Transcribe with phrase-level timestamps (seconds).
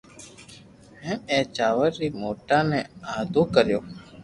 [1.03, 2.79] ھين اي چاور ري دوڻا ني
[3.17, 3.79] آدو ڪريو